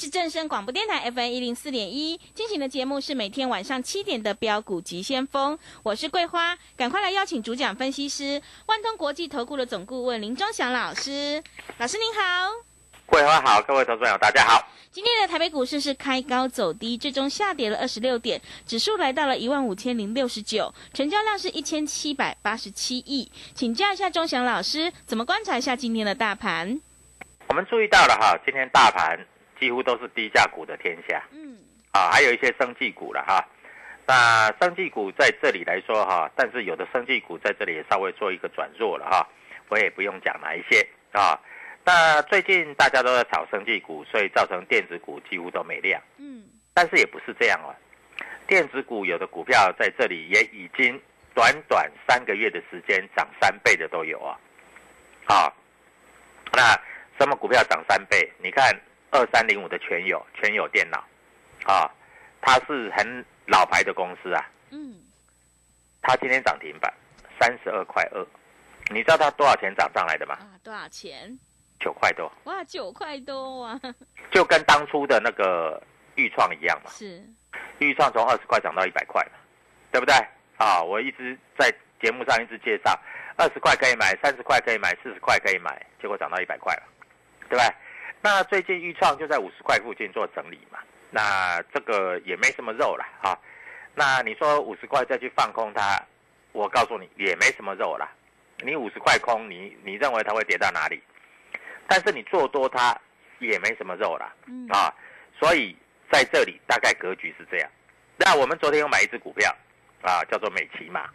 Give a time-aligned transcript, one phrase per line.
[0.00, 11.42] 是正声广播电台 FM 一零四点一，进行的节目是每天晚上七点的标股急先锋，我是桂花，赶快来邀请主讲分析师万通国际投顾的总顾问林忠祥老师，
[11.76, 12.50] 老师您好，
[13.04, 14.66] 桂花好，各位投资朋友大家好。
[14.90, 26.80] 今天的台北股市是开高走低，最终下跌了二十六点，指数来到了一万五千零六十九，成交量是一千七百八十七亿，请教一下忠祥老师，怎么观察一下今天的大盘？
[27.48, 29.26] 我们注意到了哈，今天大盘。
[29.60, 31.58] 几乎都是低价股的天下，嗯，
[31.92, 33.46] 啊，还有一些生技股了哈。
[34.06, 39.28] 那生技股在这里来说哈，但是有的生技股在这里也稍微做一个转弱了哈。
[39.68, 41.38] 我也不用讲哪一些啊。
[41.84, 46.42] 那最近大家都在炒生技股，所以造成电子股几乎都没量，嗯。
[46.72, 47.70] 但是也不是这样哦，
[48.46, 51.00] 电子股有的股票在这里也已经
[51.34, 54.40] 短短三个月的时间涨三倍的都有啊。
[55.26, 55.52] 啊，
[56.52, 56.62] 那
[57.18, 58.28] 什么股票涨三倍？
[58.42, 58.74] 你看。
[59.10, 60.98] 二三零五的全友，全友电脑，
[61.66, 61.90] 啊，
[62.40, 64.44] 它是很老牌的公司啊。
[64.70, 64.96] 嗯。
[66.02, 66.92] 它今天涨停板，
[67.38, 68.26] 三十二块二，
[68.88, 70.34] 你知道它多少钱涨上来的吗？
[70.40, 71.38] 啊，多少钱？
[71.78, 72.30] 九块多。
[72.44, 73.80] 哇，九块多啊！
[74.30, 75.82] 就跟当初的那个
[76.14, 76.90] 豫创一样嘛。
[76.90, 77.22] 是。
[77.78, 79.38] 豫创从二十块涨到一百块嘛，
[79.90, 80.14] 对不对？
[80.58, 82.98] 啊，我一直在节目上一直介绍，
[83.36, 86.82] 二十块可以买，三十块可以买，四十块可以买，结果涨到一百块了，
[87.48, 87.64] 对不对？
[88.22, 90.78] 那最近预创就在五十块附近做整理嘛，
[91.10, 93.38] 那这个也没什么肉了啊。
[93.94, 95.98] 那你说五十块再去放空它，
[96.52, 98.06] 我告诉你也没什么肉了。
[98.58, 101.02] 你五十块空，你你认为它会跌到哪里？
[101.88, 102.94] 但是你做多它
[103.38, 104.30] 也没什么肉了
[104.68, 104.94] 啊。
[105.38, 105.74] 所以
[106.12, 107.70] 在这里大概格局是这样。
[108.18, 109.50] 那我们昨天有买一只股票
[110.02, 111.08] 啊，叫做美琪嘛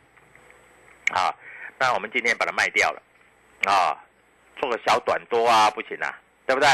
[1.12, 1.34] 啊。
[1.78, 3.02] 那我们今天把它卖掉了
[3.72, 3.96] 啊，
[4.58, 6.68] 做个小短多啊，不行啊，对不对？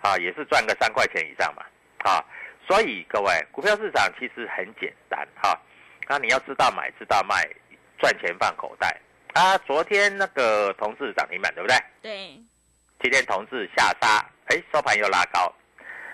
[0.00, 1.62] 啊，也是赚个三块钱以上嘛，
[2.04, 2.24] 啊，
[2.66, 5.58] 所以各位，股票市场其实很简单哈，
[6.08, 7.42] 那你要知道买，知道卖，
[7.98, 8.96] 赚钱放口袋
[9.34, 9.58] 啊。
[9.58, 11.76] 昨天那个同志涨停板对不对？
[12.02, 12.40] 对。
[13.00, 15.52] 今天同志下杀，哎，收盘又拉高，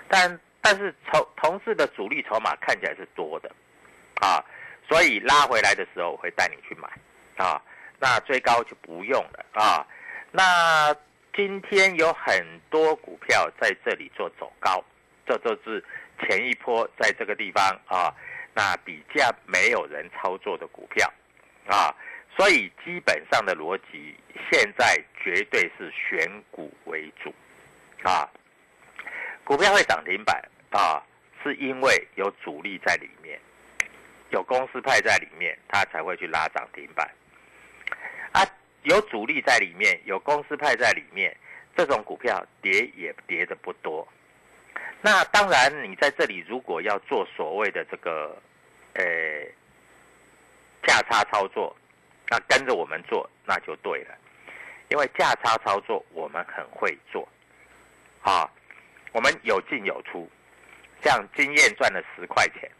[0.08, 3.50] 但但是筹同志的主力筹码看起来是多的，
[4.20, 4.42] 啊，
[4.88, 6.88] 所以拉回来的时候我会带你去买，
[7.36, 7.60] 啊，
[7.98, 9.86] 那追高就不用了啊，
[10.30, 10.96] 那。
[11.34, 14.84] 今天有很多股票在这里做走高，
[15.26, 15.82] 这都是
[16.20, 18.14] 前一波在这个地方啊，
[18.54, 21.10] 那比较没有人操作的股票
[21.66, 21.94] 啊，
[22.36, 24.14] 所以基本上的逻辑
[24.50, 27.34] 现在绝对是选股为主
[28.02, 28.28] 啊，
[29.42, 31.02] 股票会涨停板啊，
[31.42, 33.40] 是因为有主力在里面，
[34.28, 37.10] 有公司派在里面，它才会去拉涨停板。
[38.82, 41.36] 有主力在里面，有公司派在里面，
[41.76, 44.06] 这种股票跌也跌的不多。
[45.00, 48.36] 那当然，你在这里如果要做所谓的这个，
[48.94, 49.04] 呃，
[50.84, 51.76] 价差操作，
[52.28, 54.14] 那跟着我们做那就对了，
[54.88, 57.28] 因为价差操作我们很会做，
[58.22, 58.48] 啊，
[59.12, 60.28] 我们有进有出，
[61.02, 62.70] 像经验赚了十块钱，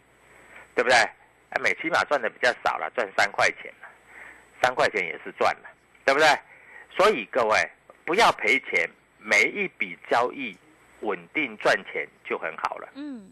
[0.75, 0.97] 对不对？
[0.97, 3.73] 哎，美起码赚的比较少了，赚三块钱，
[4.61, 5.69] 三块钱也是赚了。
[6.05, 6.27] 对不对？
[6.95, 7.57] 所以各位
[8.05, 10.55] 不要赔钱，每一笔交易
[11.01, 12.89] 稳定赚钱就很好了。
[12.95, 13.31] 嗯，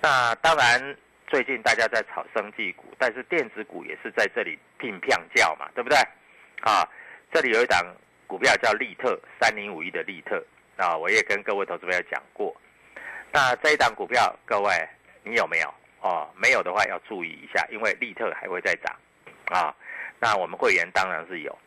[0.00, 0.96] 那当然，
[1.26, 5.96] 最近大家在炒生技股，但是电子股也是在这里拼票叫嘛，对不对？
[6.62, 6.88] 啊，
[7.32, 7.84] 这里有一档
[8.26, 10.44] 股票叫利特三零五一的利特
[10.76, 12.54] 啊，我也跟各位投资朋友讲过。
[13.30, 14.72] 那这一档股票，各位
[15.22, 15.74] 你有没有？
[16.00, 18.96] 哦，没有的话要注意一下，因为利特还会再涨
[19.46, 19.74] 啊。
[20.20, 21.58] 那我们会员当然是有。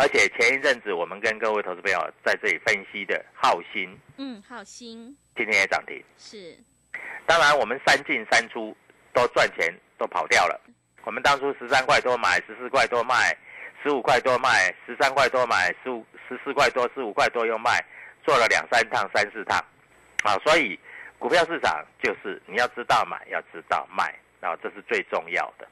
[0.00, 6.00] 而且前一阵子我们跟各位投资朋友在这里分析的浩鑫，嗯，好心今天也涨停。
[6.16, 6.56] 是，
[7.26, 8.76] 当然我们三进三出
[9.12, 10.60] 都赚钱，都跑掉了。
[11.02, 13.36] 我们当初十三块多买，十四块多卖，
[13.82, 17.84] 十五块多卖，十三块多买，十五十四块多，十五块多又卖，
[18.24, 19.58] 做了两三趟、三四趟，
[20.22, 20.78] 啊，所以
[21.18, 24.04] 股票市场就是你要知道买，要知道卖，
[24.42, 25.66] 啊，这是最重要的。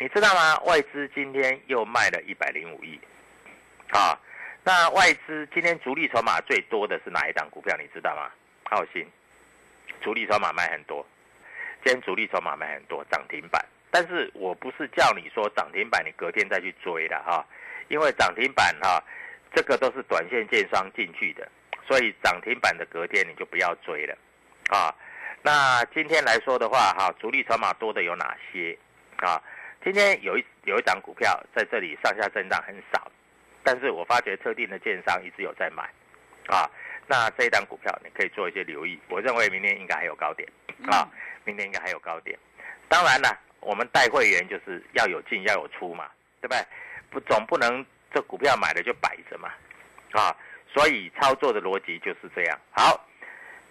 [0.00, 0.58] 你知道吗？
[0.64, 2.98] 外资今天又卖了一百零五亿，
[3.92, 4.18] 啊，
[4.62, 7.76] 那外资今天主力筹码最多的是哪一档股票？
[7.78, 8.30] 你知道吗？
[8.64, 9.06] 浩鑫，
[10.00, 11.04] 主力筹码卖很多，
[11.84, 13.64] 今天主力筹码卖很多，涨停板。
[13.90, 17.44] 但是我不是叫你说涨停板，你隔天再去追的哈，
[17.88, 19.02] 因为涨停板哈，
[19.52, 21.48] 这个都是短线建商进去的，
[21.88, 24.16] 所以涨停板的隔天你就不要追了，
[24.68, 24.94] 啊，
[25.42, 28.78] 那今天来说的话哈，主力筹码多的有哪些
[29.16, 29.42] 啊？
[29.82, 32.99] 今天有一有一档股票在这里上下震荡很少，
[33.62, 35.82] 但是我发觉特定的建商一直有在买，
[36.48, 36.70] 啊，
[37.06, 40.48] 那这一档股票你可以做一些留意，我认为明天应该还有高点，
[40.90, 41.08] 啊，
[41.44, 42.38] 明天应该还有高点，
[42.88, 43.38] 当然了。
[43.62, 46.08] 我们带会员就是要有进要有出嘛，
[46.40, 46.64] 对不对？
[47.10, 49.50] 不总不能这股票买了就摆着嘛，
[50.12, 50.34] 啊，
[50.66, 52.58] 所以操作的逻辑就是这样。
[52.70, 53.06] 好，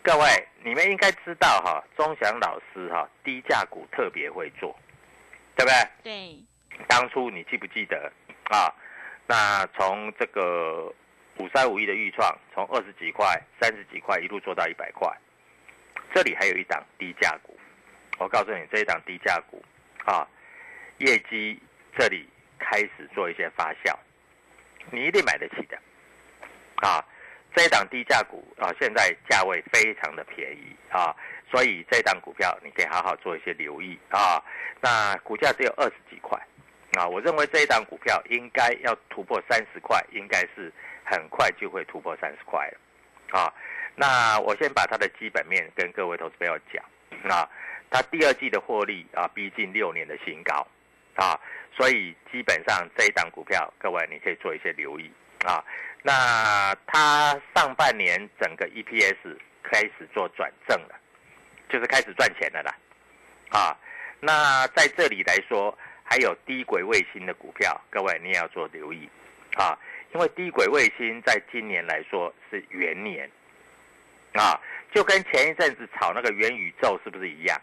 [0.03, 4.77] 各位你们应该知道哈，钟祥老师哈低价股特别会做，
[5.55, 5.89] 对不对？
[6.03, 6.85] 对。
[6.87, 8.13] 当初你记不记得
[8.51, 8.69] 啊？
[9.29, 10.91] 那从这个
[11.37, 15.07] 五三五一的预创，从二十几块、三十几块一路做到一百块，
[16.11, 17.55] 这里还有一档低价股，
[18.17, 19.63] 我告诉你这一档低价股。
[20.05, 20.27] 啊，
[20.97, 21.61] 业绩
[21.95, 22.27] 这里
[22.57, 23.95] 开始做一些发酵，
[24.89, 25.77] 你一定买得起的。
[26.77, 27.05] 啊，
[27.53, 31.15] 这一档低价股啊，现在价位非常的便宜啊，
[31.51, 34.43] 所以这一档股票你可以好好做一些留意啊。
[34.81, 36.39] 那股价只有二十几块
[36.97, 40.71] 啊，我认为这一档股票应该要突破三十块，应该是
[41.03, 43.39] 很快就会突破三十块了。
[43.39, 43.53] 啊，
[43.95, 46.83] 那我先把它的基本面跟各位投资朋友讲
[47.29, 47.47] 啊。
[47.91, 50.67] 它第二季的获利啊，逼近六年的新高，
[51.15, 51.33] 啊，
[51.75, 55.11] 所以基本上这一档股票，各位你可以做一些留意
[55.43, 55.65] 啊。
[56.03, 60.95] 那它上半年整个 EPS 开始做转正了，
[61.67, 62.75] 就是开始赚钱了啦，
[63.49, 63.75] 啊，
[64.19, 65.75] 那在这里来说，
[66.09, 69.07] 还有低轨卫星的股票，各位你也要做留意。
[69.55, 69.77] 啊，
[70.13, 73.29] 因为低轨卫星在今年来说是元年，
[74.33, 74.59] 啊，
[74.91, 77.59] 就跟前一阵子炒那个元宇宙是不是一样？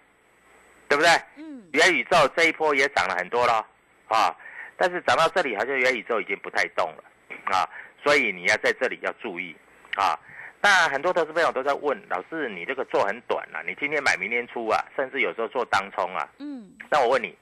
[0.89, 1.11] 对不对？
[1.37, 3.67] 嗯，元宇宙这一波也涨了很多了，
[4.07, 4.37] 啊，
[4.77, 7.05] 但是涨到这里好像元宇宙已经不太动了，
[7.47, 7.69] 啊，
[8.05, 9.57] 所以你要在这里要注意，
[9.97, 10.19] 啊，
[10.61, 17.37] 那很多投资朋友都在问老师，你这个做很短啊，你今天买明天出啊，甚至有时候做当冲啊，嗯，那我问你，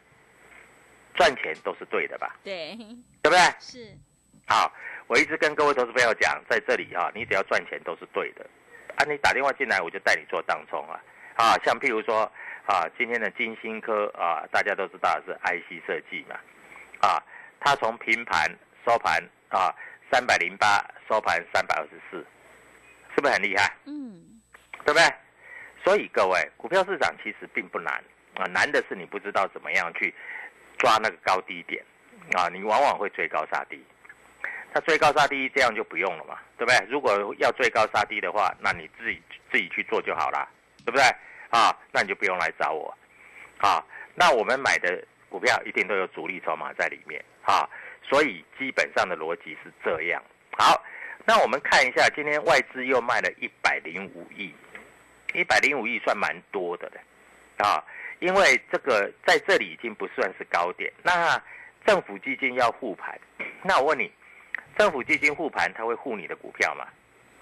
[1.14, 2.37] 赚钱都是对的吧？
[2.44, 2.76] 对，
[3.22, 3.38] 对不对？
[3.61, 3.96] 是，
[4.46, 4.72] 好，
[5.06, 8.44] 我一直跟各位投资朋友讲，在这里啊，你只要赚钱都是对的，
[8.96, 11.00] 啊，你打电话进来我就带你做当冲啊，
[11.37, 12.31] 啊，像譬如说。
[12.66, 16.34] 啊，今天的金星科啊，大家都知道是 IC 设计嘛，
[17.06, 17.22] 啊，
[17.60, 18.50] 它从平盘
[18.87, 19.69] 收盘啊，
[20.10, 22.25] 三百零八收盘三百二十四，
[23.14, 23.70] 是不是很厉害？
[23.84, 24.40] 嗯，
[24.82, 25.05] 对不对？
[25.84, 28.02] 所以各位，股票市场其实并不难
[28.37, 30.14] 啊，难的是你不知道怎么样去
[30.79, 31.85] 抓那个高低点
[32.32, 33.82] 啊，你往往会追高杀低。
[34.73, 36.87] 那追高杀低这样就不用了嘛，对不对？
[36.88, 40.49] 如果要追高杀低的话，那你自己自己去做就好了，
[40.85, 41.05] 对不对？
[41.51, 42.93] 啊，那你就不用来找我，
[43.58, 43.84] 啊，
[44.17, 47.69] 那我们买的股票一定都有主力筹码在里面，啊，
[48.03, 50.20] 所以基本上的逻辑是这样。
[50.58, 50.82] 好，
[51.25, 54.53] 那我们看一下，今天外资又卖了一百零五亿，
[55.34, 57.84] 一百零五亿算蛮多的了，啊，
[58.21, 60.93] 因为这个在这里已经不算是高点。
[61.03, 61.41] 那
[61.87, 63.19] 政府基金要护盘，
[63.63, 64.11] 那我问你，
[64.79, 66.87] 政府基金护盘，它会护你的股票吗？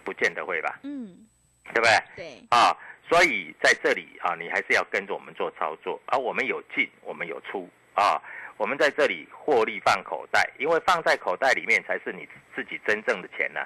[0.04, 0.80] 不见得会吧？
[0.82, 1.26] 嗯，
[1.72, 1.92] 对不对？
[2.16, 2.76] 对，啊。
[3.08, 8.16] 所以在这里啊，你还是要跟着我们做操作，而我们有进，我们有出啊，
[8.56, 12.26] 我们在这里获利放口袋，因为放在口袋里面才是你
[12.56, 13.60] 自己真正的钱呢，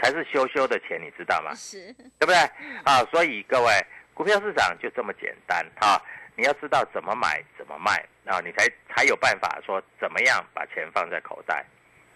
[0.00, 1.52] 才是羞羞的钱，你知道吗？
[1.56, 2.36] 是，对不对？
[2.84, 6.00] 啊，所以各位，股票市场就这么简单啊，
[6.38, 7.92] 你要知道怎么买，怎么卖
[8.24, 11.66] 啊，你才才有办法说怎么样把钱放在口袋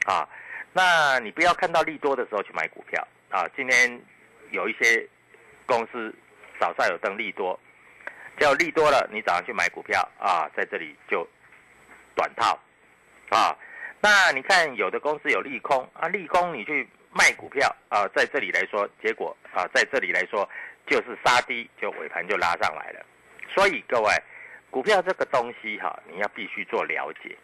[0.07, 0.27] 啊。
[0.73, 3.47] 那你不要看到利多的时候去买股票啊。
[3.55, 4.01] 今天
[4.53, 5.07] 有一些
[5.67, 6.15] 公司。
[6.61, 7.59] 早上有登利多，
[8.39, 11.29] 叫利多了，你早上去买股票啊，在这里就
[12.15, 12.57] 短套
[13.31, 13.57] 啊。
[14.01, 20.49] 那你看有的公司有利空啊，利空你去卖股票啊，在这里来说，结果啊，在这里来说
[20.87, 23.05] 就是杀低，就尾盘就拉上来了。
[23.55, 24.11] 所以各位，
[24.71, 27.37] 股票这个东西哈，你要必须做了解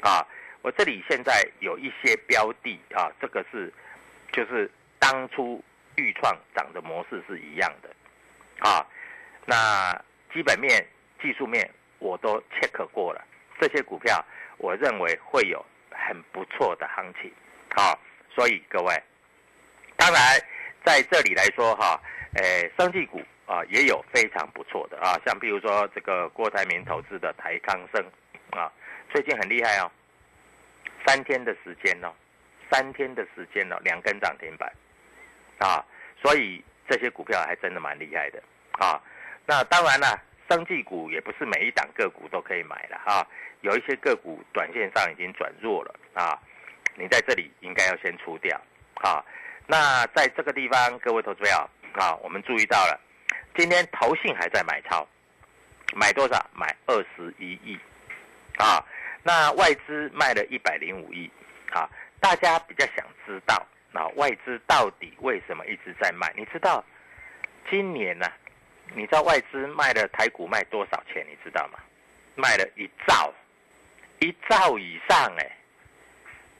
[0.00, 0.26] 啊。
[0.62, 3.72] 我这里现在有一些标的啊，这个是
[4.32, 5.62] 就是当初
[5.96, 7.90] 预创涨的模式是一样的
[8.58, 8.86] 啊。
[9.46, 9.92] 那
[10.32, 10.86] 基本面、
[11.20, 13.24] 技术面我都 check 过了，
[13.60, 14.22] 这些股票
[14.58, 17.32] 我认为会有很不错的行情
[17.70, 17.96] 啊。
[18.34, 19.02] 所以各位，
[19.96, 20.20] 当然
[20.84, 22.00] 在这里来说哈，
[22.34, 28.00] 诶，生技股啊也有非常不错的啊，像比如说这个郭台铭投资的台康生
[28.52, 28.70] 啊，
[29.12, 29.90] 最近很厉害哦。
[31.04, 32.12] 三天的时间哦，
[32.70, 34.72] 三天的时间哦，两根涨停板，
[35.58, 35.84] 啊，
[36.22, 38.40] 所以这些股票还真的蛮厉害的
[38.78, 39.02] 啊。
[39.46, 43.26] 那当然了，生技股也不是每一档个股都可以买了啊，
[43.62, 46.38] 有一些个股短线上已经转弱了啊，
[46.94, 48.56] 你在这里应该要先出掉
[49.02, 49.24] 啊。
[49.66, 51.50] 那在这个地方，各位投资者
[51.94, 53.00] 啊，我们注意到了，
[53.56, 55.06] 今天投信还在买超，
[55.94, 56.44] 买多少？
[56.54, 57.78] 买二十一亿
[58.56, 58.84] 啊。
[59.22, 61.30] 那外资卖了一百零五亿，
[61.72, 61.88] 啊，
[62.20, 66.32] 大家比较想知道，那外资到底为什么一直在卖？
[66.34, 66.82] 你知道，
[67.68, 68.26] 今年呢，
[68.94, 71.26] 你知道外资卖了台股卖多少钱？
[71.28, 71.78] 你知道吗？
[72.34, 73.30] 卖了一兆，
[74.20, 75.56] 一兆以上哎，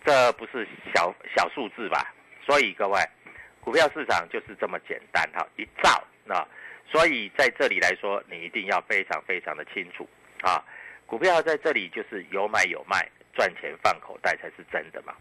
[0.05, 2.13] 这不是小小数字吧？
[2.45, 3.01] 所以各位，
[3.63, 6.47] 股票市场就是这么简单哈，一兆啊，
[6.91, 10.09] 所以在这里来说，你一定要非常非常的清楚
[10.43, 10.63] 啊。
[11.07, 15.15] 股票在这里就是有买有卖，赚钱放口袋才是真的嘛。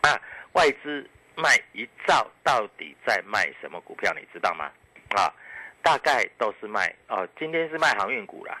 [0.00, 0.20] 啊，
[0.52, 4.12] 外资卖一兆，到底在卖什么股票？
[4.14, 4.70] 你知道吗？
[5.10, 5.32] 啊，
[5.82, 8.60] 大概都是卖哦，今天是卖航运股啦，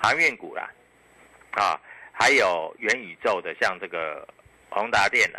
[0.00, 0.70] 航运股啦，
[1.52, 1.80] 啊，
[2.12, 4.26] 还有元宇宙的，像这个
[4.70, 5.38] 宏达电呐，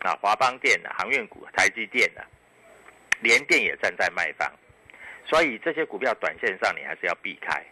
[0.00, 2.22] 啊，华邦电呐，航运股，台积电呐，
[3.20, 4.52] 联电也站在卖方，
[5.30, 7.64] 所以这些股票短线上你还是要避开。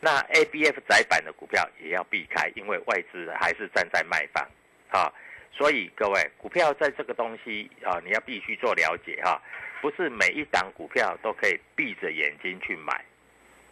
[0.00, 4.42] 那 A B F 窄板的股票也要避开，因为外资还是站在卖方，
[4.88, 5.12] 啊，
[5.52, 9.40] 所以各位股票在这个东西啊，你要必须做了解哈，
[9.82, 13.04] 不是每一档股票都可以闭着眼睛去买，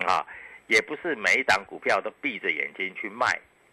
[0.06, 0.26] 啊，
[0.68, 3.26] 也不是每一档股票都闭着眼睛去卖，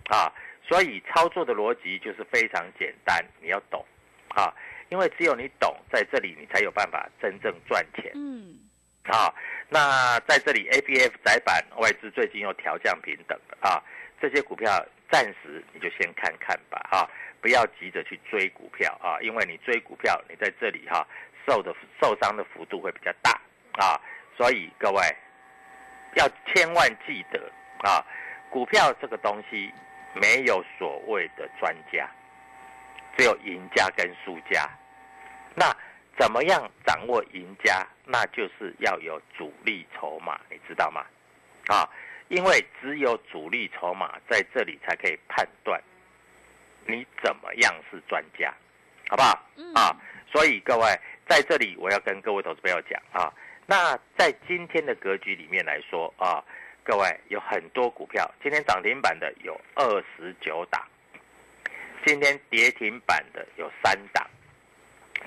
[0.10, 0.32] 啊，
[0.66, 3.86] 所以操作的逻辑就是非常简单，你要懂，
[4.30, 4.54] 啊，
[4.90, 8.69] 因为只有你懂，在这里你才有办法真正赚钱，嗯。
[9.06, 9.34] 啊，
[9.70, 13.82] 那在这里，A B F 窄板外资最近又调降平等啊，
[14.22, 17.10] 这些股票暂时你就先看看吧，哈，
[17.42, 21.08] 不要急着去追股票啊，因为你追股票，你在这里哈
[21.48, 23.32] 受的受伤的幅度会比较大
[23.84, 24.00] 啊，
[24.38, 25.02] 所以各位
[26.16, 28.06] 要千万记得啊，
[28.52, 29.74] 股票这个东西
[30.14, 32.08] 没有所谓的专家，
[33.18, 34.70] 只有赢家跟输家，
[35.56, 35.76] 那。
[36.20, 37.88] 怎么样掌握赢家？
[38.06, 41.06] 那就是要有主力筹码，你知道吗？
[41.68, 41.88] 啊，
[42.28, 45.82] 因为只有主力筹码在这里才可以判断
[46.86, 48.54] 你怎么样是专家，
[49.08, 49.30] 好不好？
[49.76, 49.96] 啊，
[50.30, 50.84] 所以各位
[51.26, 53.32] 在这里我要跟各位投资朋友讲啊，
[53.66, 56.44] 那在今天的格局里面来说啊，
[56.84, 60.86] 各位有很多股票今天涨停板的有二十九档，
[62.06, 64.28] 今天跌停板的有三档，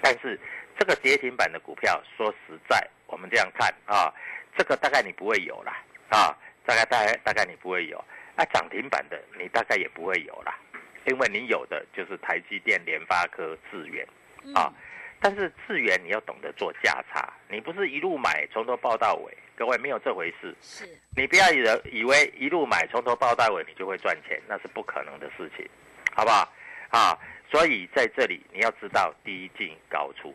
[0.02, 0.38] 但是。
[0.78, 4.12] 这个跌停板的股票，说实在，我们这样看啊，
[4.56, 6.36] 这个大概你不会有啦，啊，
[6.66, 7.98] 大概大概大概你不会有，
[8.36, 10.58] 啊，涨停板的你大概也不会有啦，
[11.06, 14.06] 因为你有的就是台积电、联发科、智源，
[14.54, 14.72] 啊，
[15.20, 25.68] 但是智源你要懂得做价差，你不是一路买从头报到尾，各位没有这回事，是你不要以为以为一路买从头报到尾你就会赚钱，那是不可能的事情，
[26.14, 26.52] 好不好？
[26.90, 27.18] 啊，
[27.50, 30.32] 所以在这里你要知道低进高出。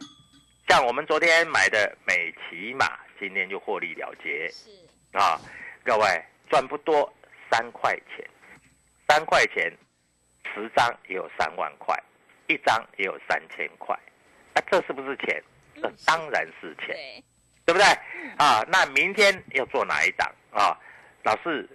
[0.68, 4.50] 像我们昨天买的美骑马，今天就获利了结。
[4.50, 4.70] 是
[5.14, 5.40] 啊，
[5.84, 6.06] 各位
[6.50, 7.12] 赚不多，
[7.50, 8.30] 三块钱，
[9.08, 9.72] 三块钱，
[10.54, 11.98] 十张也有三万块，
[12.48, 13.98] 一张也有三千块，
[14.54, 15.42] 那这是不是钱？
[15.82, 16.96] 这当然是钱，
[17.66, 17.86] 对不对？
[18.38, 20.78] 啊，那明天要做哪一档啊？
[21.24, 21.68] 老师，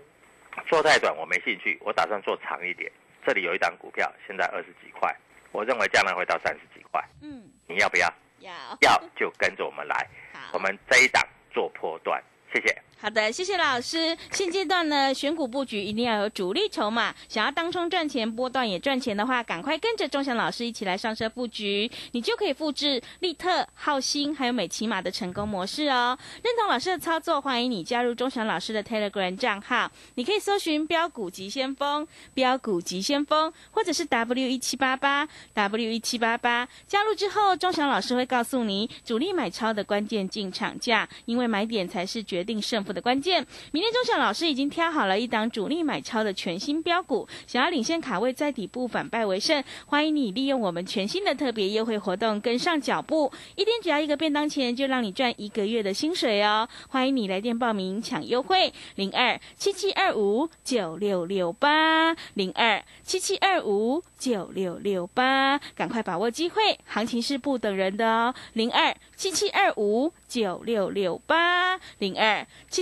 [0.69, 2.93] 做太短我没兴趣，我打算做长一点。
[3.25, 5.17] 这里有一档股票，现在二十几块，
[5.51, 7.03] 我认为将来会到三十几块。
[7.23, 8.13] 嗯，你要不要？
[8.43, 9.03] 要。
[9.17, 10.07] 就跟着我们来，
[10.53, 11.23] 我们这一档
[11.53, 12.23] 做破段，
[12.53, 12.83] 谢谢。
[13.03, 14.17] 好的，谢谢老师。
[14.31, 17.13] 现阶段呢，选股布局一定要有主力筹码。
[17.29, 26.17] 想要当冲赚钱，波段也赚钱的话，赶快跟着钟祥老师一起来上车布局，你就可以复制利特、浩鑫还有美骑马的成功模式哦。
[26.45, 36.69] 认同老师的操作，欢迎你加入钟祥老师的 Telegram 账号，你可以搜寻“标股急先锋”、“标股急先锋”或者是 W 一七八八 W 一七八八。
[36.87, 42.92] 加入之后，钟祥老师会告诉你主力买超的关键进场价，因为买点才是决定胜负。
[42.93, 43.47] 的关键。
[43.73, 56.69] 明天钟祥老师已经挑好了一档主力买超的全新标股，想要领先卡位在底部反败为胜，欢迎你利用我们全新的特别优惠活动跟上脚步，一天只要一个便当钱就让你赚一个月的薪水哦！
[56.89, 72.82] 欢迎你来电报名抢优惠，零二七七二五九六六八零二七七二五九六六八，赶快把握机会，行情是不等人的哦，零二七七二五九六六八零二七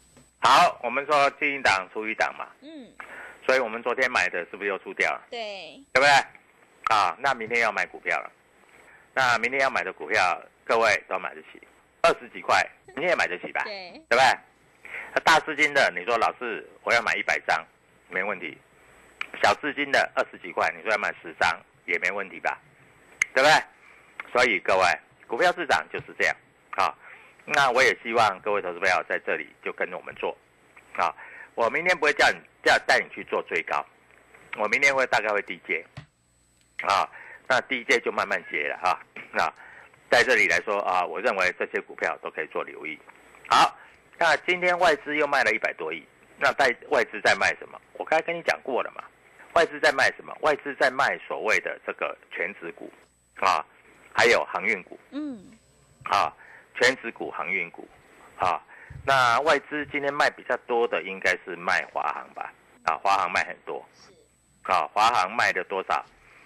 [0.41, 2.91] 好，我们说进一档出一档嘛，嗯，
[3.45, 5.21] 所以我们昨天买的是不是又出掉了？
[5.29, 6.09] 对，对不对？
[6.95, 8.31] 啊，那明天要买股票了，
[9.13, 11.61] 那明天要买的股票，各位都买得起，
[12.01, 12.59] 二十几块
[12.95, 13.63] 你也买得起吧？
[13.65, 14.23] 对，对不对？
[15.13, 17.63] 那大资金的，你说老师我要买一百张，
[18.09, 18.57] 没问题。
[19.43, 21.49] 小资金的二十几块，你说要买十张
[21.85, 22.59] 也没问题吧？
[23.33, 23.63] 对不对？
[24.33, 24.85] 所以各位，
[25.27, 26.35] 股票市场就是这样
[26.71, 26.93] 啊。
[27.45, 30.37] 那我也希望各位投资朋友在这里就跟着我们做
[30.95, 31.13] 啊。
[31.55, 33.85] 我明天不会叫你叫带你去做最高，
[34.57, 35.85] 我明天会大概会低阶
[36.83, 37.09] 啊。
[37.47, 38.97] 那低阶就慢慢接了哈。
[39.33, 39.51] 那
[40.09, 42.97] 在这里来说啊，我认为这些股票都可以做留意。
[43.49, 43.77] 好，
[44.17, 46.01] 那今天外资又卖了一百多亿，
[46.37, 47.79] 那在外资在卖什么？
[47.93, 49.03] 我刚才跟你讲过了嘛，
[49.53, 50.33] 外资在卖什么？
[50.41, 52.89] 外资在卖所谓的这个全指股
[53.41, 53.65] 啊，
[54.13, 55.51] 还有航运股嗯，
[56.05, 56.31] 啊，
[56.79, 57.87] 全指股、航运股
[58.37, 58.61] 啊。
[59.05, 62.53] 那外资今天卖比较多的应该是卖华航吧？
[62.83, 63.83] 啊，华航卖很多，
[64.63, 66.03] 啊，华航卖了多少？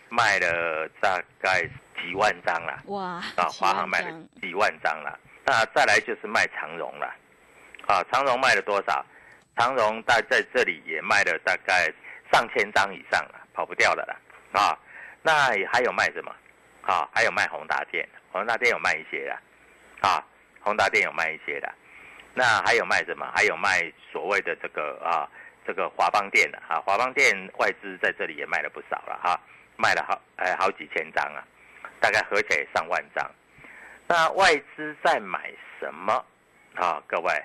[0.07, 1.67] 卖了大概
[1.99, 2.81] 几万张啦。
[2.85, 3.03] 哇，
[3.35, 5.19] 啊，华航卖了几万张了。
[5.45, 7.13] 那再来就是卖长荣了，
[7.87, 9.03] 啊，长荣卖了多少？
[9.57, 11.91] 长荣大在这里也卖了大概
[12.31, 14.61] 上千张以上了，跑不掉了啦。
[14.61, 14.77] 啊，
[15.21, 16.33] 那也还有卖什么？
[16.81, 19.37] 啊，还有卖宏达电，宏达电有卖一些的，
[20.01, 20.23] 啊，
[20.61, 21.73] 宏达电有卖一些的。
[22.33, 23.31] 那还有卖什么？
[23.33, 25.29] 还有卖所谓的这个啊，
[25.65, 29.39] 这个华邦电的啊，华邦电外资在这里也卖了不少了哈、
[29.77, 31.43] 卖了好哎好几千张啊，
[32.01, 33.31] 大概合起来上万张。
[34.07, 36.13] 那外资在买什么
[36.75, 37.01] 啊？
[37.07, 37.43] 各位，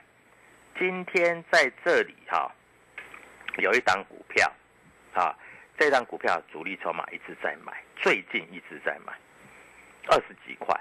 [0.78, 2.50] 今天在这里哈、
[3.58, 4.52] 有一档股票
[5.14, 5.34] 啊，
[5.78, 9.12] 这档股票主力筹码一直在买，最近一直在买，
[10.08, 10.78] 二十几块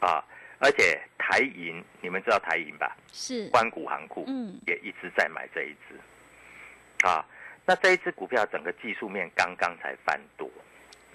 [0.00, 0.24] 啊，
[0.58, 2.96] 而且台银你们知道台银吧？
[3.12, 7.24] 是，关谷行库嗯，也一直在买这一只，啊，
[7.66, 10.50] 那这一只股票整个技术面刚刚才翻多，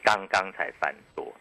[0.04, 1.34] 刚刚才翻多，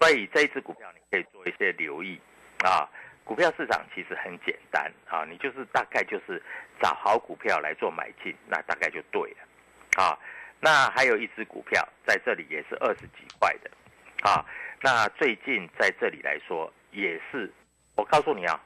[0.00, 2.18] 所以这一只股票你可以做一些留意
[2.64, 2.88] 啊。
[3.24, 6.42] 股票市场其实很简单啊，你就是大概就是
[6.78, 10.18] 找好股票来做买进，那大概就对了啊。
[10.60, 13.70] 那还有一只股票在这里也是二十几块的
[14.28, 14.44] 啊，
[14.82, 17.52] 那最近在这里来说也是，
[17.96, 18.60] 我告诉你啊，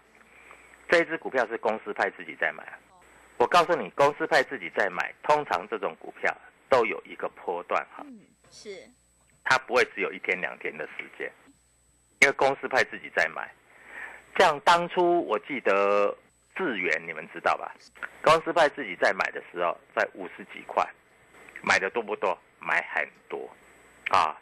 [0.89, 2.79] 这一只股票是公司派自己在买啊。
[3.39, 6.37] 我告诉你，公司派自己在买，通常这种股票
[6.69, 8.89] 都有一个波段哈，嗯，是，
[9.45, 11.33] 它不会只有一天两天的时间，
[12.21, 13.51] 因为公司派自己在买。
[14.39, 16.15] 像当初我记得
[16.55, 17.75] 智源，你们知道吧？
[18.23, 20.87] 公司派自己在买的时候，在五十几块，
[21.63, 22.37] 买的多不多？
[22.61, 23.49] 买很多，
[24.11, 24.37] 啊，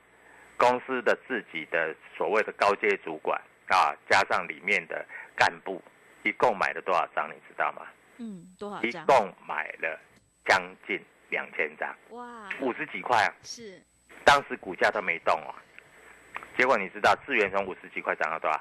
[0.57, 5.05] 公司的自己的所谓的高阶主管啊，加上里面的
[5.37, 5.83] 干部，
[6.22, 7.29] 一共买了多少张？
[7.29, 7.87] 你知道吗？
[8.18, 8.90] 嗯，多少一？
[9.07, 9.98] 共买了
[10.46, 11.00] 将近
[11.31, 13.33] 两千张，哇，五十几块啊！
[13.42, 13.83] 是，
[14.24, 15.55] 当时股价都没动哦。
[16.57, 18.61] 结果你知道，智源从五十几块涨到多少？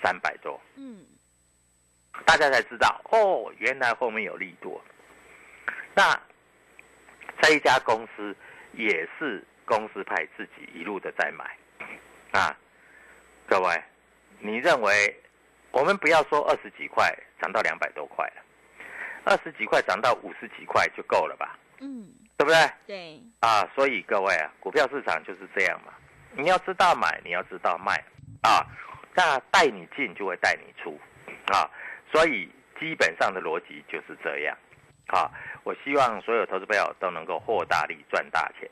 [0.00, 1.04] 三百多，嗯，
[2.24, 4.80] 大家才知道哦，原来后面有利多。
[5.92, 6.18] 那
[7.42, 8.36] 这一家公司
[8.74, 11.44] 也是公司派自己一路的在买
[12.30, 12.56] 啊，
[13.48, 13.82] 各位，
[14.40, 15.20] 你认为
[15.70, 18.42] 我们不要说二十几块涨到两百多块了，
[19.24, 21.58] 二十几块涨到五十几块就够了吧？
[21.80, 22.70] 嗯，对不对？
[22.86, 25.92] 对，啊，所以各位啊，股票市场就是这样嘛。
[26.32, 27.92] 你要知道买，你要知道卖
[28.42, 28.64] 啊。
[29.14, 30.98] 那带你进就会带你出
[31.52, 31.68] 啊，
[32.12, 32.48] 所以
[32.78, 34.56] 基本上的逻辑就是这样
[35.08, 35.30] 啊。
[35.64, 38.70] 我希望所有投资朋友都能够获大利赚大钱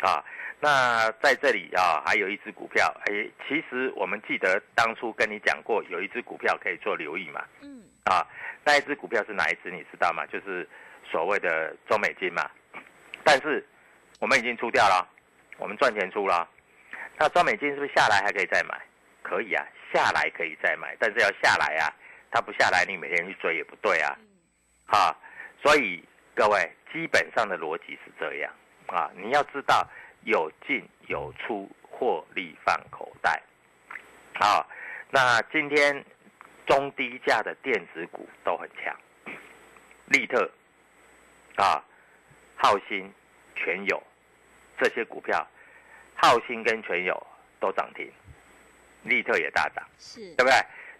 [0.00, 0.24] 啊。
[0.62, 7.44] 那在这里啊，还有一只股票，哎，其实我们记得当初跟你讲过，有一只股票可以做留意嘛。
[7.62, 7.82] 嗯。
[8.04, 8.24] 啊，
[8.64, 9.72] 那一只股票是哪一只？
[9.72, 10.24] 你知道吗？
[10.26, 10.68] 就是
[11.04, 12.48] 所谓的中美金嘛。
[13.24, 13.66] 但是
[14.20, 15.04] 我们已经出掉了，
[15.58, 16.48] 我们赚钱出了。
[17.18, 18.80] 那中美金是不是下来还可以再买？
[19.20, 21.90] 可以啊，下来可以再买，但是要下来啊，
[22.30, 24.16] 它不下来，你每天去追也不对啊。
[24.86, 25.20] 好，
[25.60, 26.04] 所以
[26.36, 28.52] 各位基本上的逻辑是这样
[28.86, 29.84] 啊，你要知道
[30.24, 33.42] 有进有出，获利放口袋。
[34.34, 34.68] 好，
[35.10, 36.04] 那今天
[36.66, 38.96] 中低价的电子股都很强，
[40.06, 40.50] 利特
[41.56, 41.82] 啊。
[42.56, 43.12] 浩鑫、
[43.56, 44.00] 全友
[44.78, 45.44] 这些股票，
[46.14, 47.26] 浩鑫跟全友
[47.58, 48.08] 都涨停，
[49.02, 50.52] 利特也大涨，是对不对？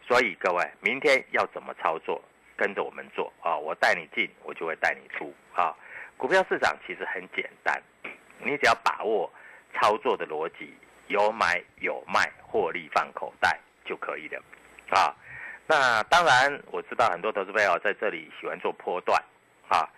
[0.07, 2.21] 所以各位，明天要怎么操作？
[2.55, 3.57] 跟着我们做啊！
[3.57, 5.75] 我带你进，我就会带你出啊！
[6.17, 7.83] 股票市场其实很简单，
[8.45, 9.31] 你只要把握
[9.75, 10.75] 操作的逻辑，
[11.07, 14.43] 有买有卖，获利放口袋就可以了
[14.91, 15.15] 啊！
[15.67, 19.23] 那当然，我知道很多投资朋友在这里喜欢做波段
[19.69, 19.89] 啊。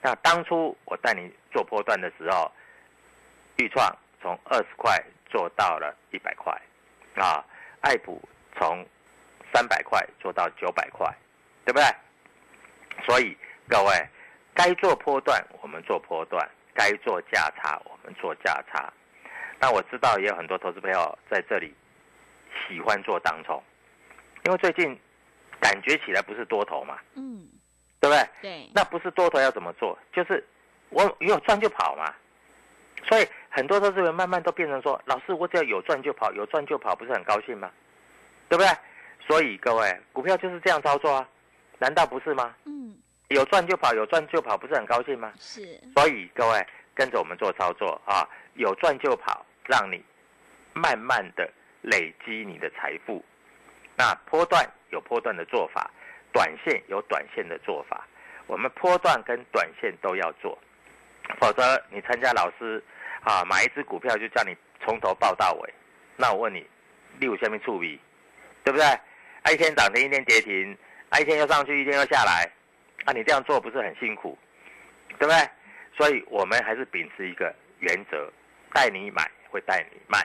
[0.00, 2.50] 那当初我带你做波段的时候，
[3.56, 6.52] 豫创从二十块做到了一百块，
[7.14, 7.44] 啊，
[7.82, 8.20] 爱普
[8.58, 8.84] 从
[9.54, 11.06] 三百块做到九百块，
[11.64, 11.86] 对不对？
[13.06, 13.36] 所以
[13.68, 14.08] 各位
[14.54, 18.92] 该做波段我们做波段，该做价差我们做价差。
[19.60, 21.74] 那我知道也有很多投资朋友在这里
[22.66, 23.62] 喜欢做当冲，
[24.44, 24.98] 因为最近
[25.60, 26.98] 感觉起来不是多头嘛。
[27.14, 27.48] 嗯。
[28.00, 28.28] 对不对？
[28.42, 29.96] 对，那不是多头要怎么做？
[30.12, 30.44] 就是
[30.88, 32.12] 我有赚就跑嘛。
[33.08, 37.70] 所以很多投资人慢慢都变成说：“老师，我只要有赚就跑，有赚就跑，不是很高兴吗？”
[38.50, 38.68] 对不对？
[39.24, 41.28] 所以各位，股票就是这样操作啊，
[41.78, 42.52] 难道不是吗？
[42.64, 42.92] 嗯，
[43.32, 45.32] 有赚就跑，有赚就跑，不是很高兴吗？
[45.38, 45.62] 是。
[45.94, 50.02] 所以各位跟着我们做操作啊，有赚就跑，让你
[50.72, 51.50] 慢慢的
[51.82, 53.24] 累积你的财富。
[53.96, 55.90] 那波段有波段的做法。
[56.34, 58.08] 短线有短线的做法，
[58.46, 60.58] 我们波段跟短线都要做，
[61.38, 62.82] 否则你参加老师
[63.22, 65.74] 啊买一只股票就叫你从头报到尾，
[66.16, 66.66] 那我问你，
[67.18, 68.00] 例如下面触笔，
[68.64, 69.52] 对不对？
[69.52, 70.74] 一天涨停一天跌停，
[71.20, 72.50] 一天又上去一天又下来，
[73.04, 74.38] 啊你这样做不是很辛苦，
[75.18, 75.50] 对不对？
[75.96, 78.30] 所以我们还是秉持一个原则，
[78.72, 80.18] 带你买会带你卖，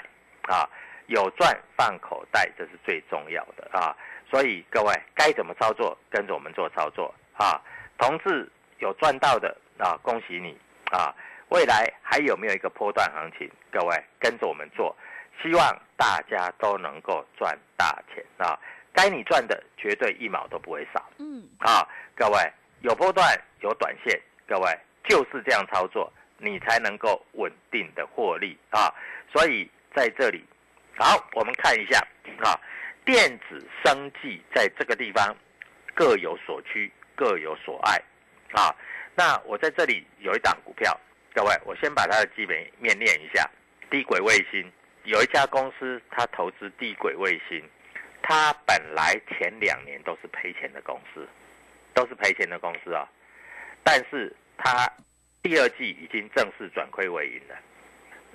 [0.43, 0.69] 啊
[1.07, 3.95] 有赚放口袋这是最重要的啊。
[4.29, 7.61] 所以各位该怎么操作，跟着我们做操作啊！
[7.97, 10.57] 同志有赚到的啊，恭喜你
[10.91, 11.15] 啊！
[11.47, 13.49] 未来还有没有一个波段行情？
[13.71, 14.93] 各位跟着我们做，
[15.41, 18.59] 希望大家都能够赚大钱啊！
[18.91, 21.09] 该你赚的绝对一毛都不会少。
[21.19, 22.37] 嗯，啊，各位
[22.81, 23.25] 有波段
[23.61, 28.93] 有短线，各位就是这样操作，你才能够稳定的获利啊！
[29.33, 30.45] 所以在这里，
[30.97, 31.99] 好，我们看一下
[32.43, 32.59] 啊。
[33.05, 35.33] 电子生技在这个地方
[35.95, 37.97] 各有所趋，各有所爱，
[38.51, 38.75] 啊，
[39.15, 40.99] 那我在这里有一档股票，
[41.33, 43.49] 各位，我先把它的基本面念一下。
[43.89, 44.69] 低轨卫星
[45.05, 47.63] 有一家公司，它投资低轨卫星，
[48.21, 51.25] 它本来前两年都是赔钱的公司，
[51.97, 53.09] 都是赔钱的公司啊，
[53.83, 54.87] 但是它
[55.41, 57.55] 第二季已经正式转亏为盈了。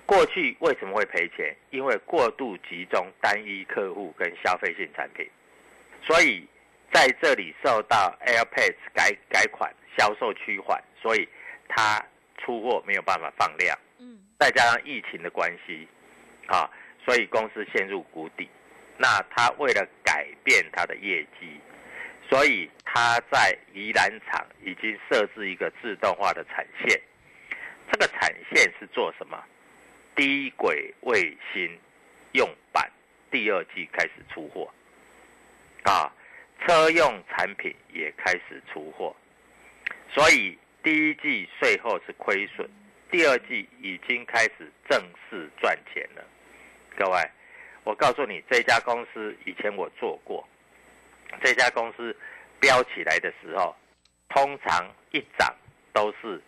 [0.05, 1.55] 过去为什么会赔钱？
[1.71, 5.31] 因为过度集中单一客户跟消费性产品，
[6.03, 6.45] 所以
[6.93, 11.29] 在这里受到 AirPods 改改款销售趋缓，所以
[11.69, 12.05] 它
[12.39, 13.79] 出货没有办法放量。
[13.99, 15.87] 嗯，再加上疫情的关系，
[16.49, 16.69] 啊，
[17.07, 18.51] 所以公司陷入谷底。
[18.99, 21.61] 那他为了改变他的业绩，
[22.29, 27.01] 所以他在宜兰厂已经设置一个自动化的产线。
[27.91, 29.43] 这个产线是做什么？
[30.15, 31.79] 低轨卫星
[32.33, 32.91] 用板
[33.31, 34.71] 第二季开始出货，
[35.85, 36.13] 啊，
[36.61, 39.17] 车用产品也开始出货，
[40.11, 42.69] 所以第一季税后是亏损，
[43.11, 46.23] 第二季已经开始正式赚钱了。
[46.95, 47.31] 各位，
[47.85, 50.47] 我告诉你，这家公司以前我做过，
[51.43, 52.17] 这家公司
[52.61, 53.75] 飙起来的时候，
[54.29, 55.55] 通常一涨
[55.93, 56.41] 都是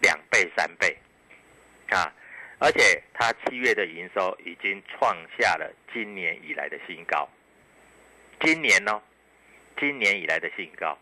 [0.00, 0.96] 两倍三倍，
[1.90, 2.12] 啊。
[2.58, 7.28] 而且它七月的营收已经创下了今年以来的新高，
[8.40, 9.02] 今年呢，
[9.80, 10.96] 今年以来的新高，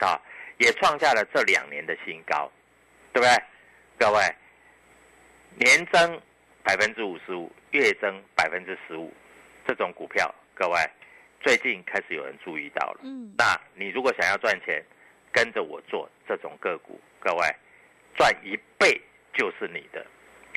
[0.00, 0.20] 啊，
[0.58, 2.50] 也创下了这两年的新高，
[3.12, 3.44] 对不对？
[3.96, 4.20] 各位，
[5.54, 6.20] 年增
[6.64, 9.14] 百分之五十五，月增百分之十五，
[9.68, 10.80] 这种股票，各位
[11.40, 13.00] 最近开始有人注意到了。
[13.02, 14.84] 嗯，那你如果想要赚钱，
[15.32, 17.46] 跟着我做这种个股，各位
[18.16, 19.00] 赚一倍
[19.32, 20.04] 就是你的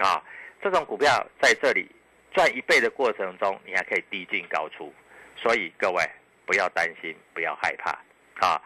[0.03, 0.23] 啊！
[0.61, 1.89] 这种股票在这里
[2.33, 4.93] 赚一倍的过程中，你还可以低进高出，
[5.35, 6.03] 所以各位
[6.45, 7.91] 不要担心，不要害怕
[8.45, 8.61] 啊！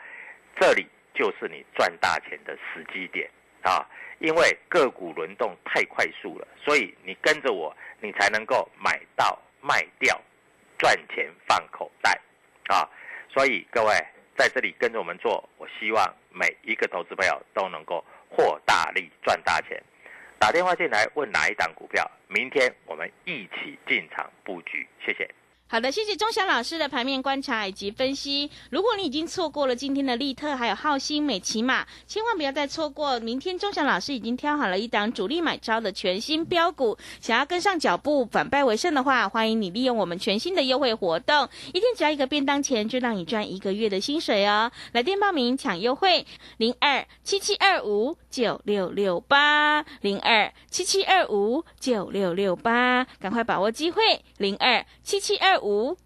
[0.60, 3.30] 这里就是你赚大钱的时机点
[3.62, 3.86] 啊！
[4.20, 10.18] 因为个股轮动太快速了，所以你跟着我，你才能够买到卖掉，
[10.78, 12.20] 赚钱放口袋
[12.68, 12.90] 啊！
[13.30, 13.94] 所以各位
[14.38, 19.82] 在这里跟着我们做，我希望每一个投资朋友都能够获大利赚大钱。
[20.38, 24.88] 打电话进来问哪一档股票，明天我们一起进场布局。
[25.06, 25.30] 谢谢。
[25.76, 28.50] 好的，谢谢钟祥老师的盘面观察以及分析。
[28.70, 33.20] 如果你已经错过了今天的利特还有浩鑫、美骑马，千万不要再错过。
[33.20, 44.72] 明天钟祥老师已经挑好了一档主力买超的全新标股，想要跟上脚步、反败为胜的话，欢迎你利用我们全新的优惠活动，一天只要一个便当钱，就让你赚一个月的薪水哦。
[44.94, 55.98] 来电报名抢优惠，零二七七二五九六六八，零二七七二五九六六八，赶快把握机会，零二七七二五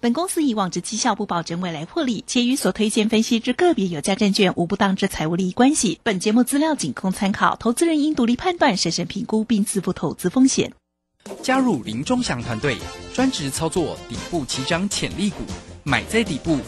[0.00, 6.00] 本公司以往之绩效不保证未来获利，且与所推荐分析之个别有价证券无不当之财务利益关系。
[6.02, 10.72] 本节目资料仅供参考，投资人应独立判断、审慎评估并自负投资风险。
[11.42, 12.78] 加入林忠祥团队，
[13.12, 15.42] 专职操作底部起涨潜力股，
[15.84, 16.60] 买在底部。